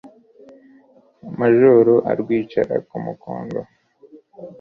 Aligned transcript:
Majoro 1.39 1.93
arwicara 2.11 2.75
ku 2.87 2.95
mukondo 3.05 3.59